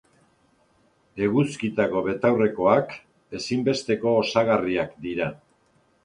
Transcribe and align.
Eguzkitako 1.25 1.99
betaurrekoak 2.07 2.95
ezinbesteko 3.39 4.15
osagarriak 4.23 4.97
dira. 5.05 5.29